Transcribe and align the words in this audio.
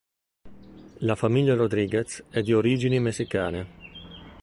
La 1.01 1.13
famiglia 1.15 1.53
Rodriguez 1.53 2.23
è 2.31 2.41
di 2.41 2.53
origini 2.53 2.99
messicane. 2.99 3.65